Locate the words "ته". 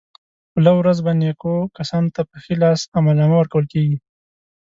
2.15-2.21